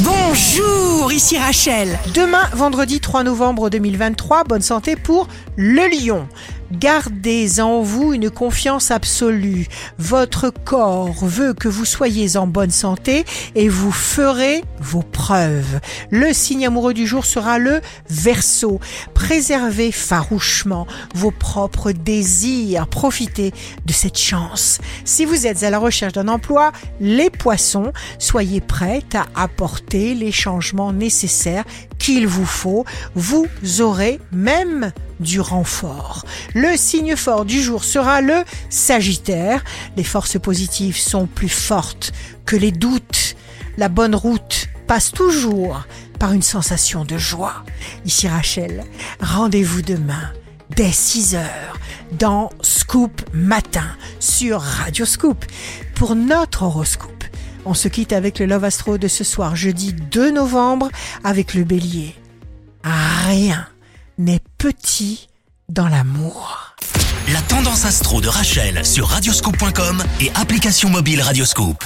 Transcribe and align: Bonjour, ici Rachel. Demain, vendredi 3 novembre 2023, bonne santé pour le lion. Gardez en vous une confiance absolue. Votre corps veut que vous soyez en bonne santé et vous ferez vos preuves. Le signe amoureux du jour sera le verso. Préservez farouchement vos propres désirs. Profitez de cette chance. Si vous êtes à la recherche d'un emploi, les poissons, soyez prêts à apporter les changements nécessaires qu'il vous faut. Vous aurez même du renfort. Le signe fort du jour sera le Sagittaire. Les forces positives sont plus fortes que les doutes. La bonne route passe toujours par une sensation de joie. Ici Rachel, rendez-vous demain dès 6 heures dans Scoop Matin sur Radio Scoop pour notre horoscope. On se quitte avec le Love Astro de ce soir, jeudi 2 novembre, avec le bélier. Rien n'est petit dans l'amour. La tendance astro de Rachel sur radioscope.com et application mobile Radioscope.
Bonjour, 0.00 1.10
ici 1.10 1.38
Rachel. 1.38 1.98
Demain, 2.14 2.42
vendredi 2.52 3.00
3 3.00 3.24
novembre 3.24 3.70
2023, 3.70 4.44
bonne 4.44 4.60
santé 4.60 4.94
pour 4.94 5.26
le 5.56 5.88
lion. 5.88 6.28
Gardez 6.72 7.60
en 7.60 7.80
vous 7.80 8.12
une 8.12 8.30
confiance 8.30 8.90
absolue. 8.90 9.66
Votre 9.98 10.50
corps 10.50 11.24
veut 11.24 11.54
que 11.54 11.68
vous 11.68 11.84
soyez 11.84 12.36
en 12.36 12.46
bonne 12.46 12.70
santé 12.70 13.24
et 13.54 13.68
vous 13.68 13.92
ferez 13.92 14.64
vos 14.80 15.02
preuves. 15.02 15.80
Le 16.10 16.32
signe 16.32 16.66
amoureux 16.66 16.94
du 16.94 17.06
jour 17.06 17.24
sera 17.24 17.58
le 17.58 17.80
verso. 18.08 18.80
Préservez 19.14 19.92
farouchement 19.92 20.86
vos 21.14 21.30
propres 21.30 21.92
désirs. 21.92 22.88
Profitez 22.88 23.52
de 23.84 23.92
cette 23.92 24.18
chance. 24.18 24.78
Si 25.04 25.24
vous 25.24 25.46
êtes 25.46 25.62
à 25.62 25.70
la 25.70 25.78
recherche 25.78 26.14
d'un 26.14 26.28
emploi, 26.28 26.72
les 27.00 27.30
poissons, 27.30 27.92
soyez 28.18 28.60
prêts 28.60 29.04
à 29.14 29.26
apporter 29.40 30.14
les 30.14 30.32
changements 30.32 30.92
nécessaires 30.92 31.64
qu'il 32.06 32.28
vous 32.28 32.46
faut. 32.46 32.84
Vous 33.16 33.48
aurez 33.80 34.20
même 34.30 34.92
du 35.18 35.40
renfort. 35.40 36.24
Le 36.54 36.76
signe 36.76 37.16
fort 37.16 37.44
du 37.44 37.60
jour 37.60 37.82
sera 37.82 38.20
le 38.20 38.44
Sagittaire. 38.70 39.64
Les 39.96 40.04
forces 40.04 40.38
positives 40.38 40.96
sont 40.96 41.26
plus 41.26 41.48
fortes 41.48 42.12
que 42.44 42.54
les 42.54 42.70
doutes. 42.70 43.34
La 43.76 43.88
bonne 43.88 44.14
route 44.14 44.68
passe 44.86 45.10
toujours 45.10 45.82
par 46.20 46.32
une 46.32 46.42
sensation 46.42 47.04
de 47.04 47.18
joie. 47.18 47.64
Ici 48.04 48.28
Rachel, 48.28 48.84
rendez-vous 49.20 49.82
demain 49.82 50.30
dès 50.76 50.92
6 50.92 51.34
heures 51.34 51.78
dans 52.20 52.50
Scoop 52.62 53.20
Matin 53.32 53.88
sur 54.20 54.60
Radio 54.60 55.04
Scoop 55.04 55.44
pour 55.96 56.14
notre 56.14 56.62
horoscope. 56.62 57.15
On 57.68 57.74
se 57.74 57.88
quitte 57.88 58.12
avec 58.12 58.38
le 58.38 58.46
Love 58.46 58.62
Astro 58.62 58.96
de 58.96 59.08
ce 59.08 59.24
soir, 59.24 59.56
jeudi 59.56 59.92
2 59.92 60.30
novembre, 60.30 60.88
avec 61.24 61.52
le 61.52 61.64
bélier. 61.64 62.14
Rien 62.84 63.66
n'est 64.18 64.40
petit 64.56 65.28
dans 65.68 65.88
l'amour. 65.88 66.76
La 67.32 67.40
tendance 67.42 67.84
astro 67.84 68.20
de 68.20 68.28
Rachel 68.28 68.86
sur 68.86 69.08
radioscope.com 69.08 70.00
et 70.20 70.30
application 70.36 70.90
mobile 70.90 71.20
Radioscope. 71.20 71.84